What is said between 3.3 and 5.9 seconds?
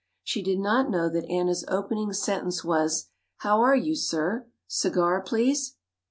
"How are you, sir? Cigar, please!"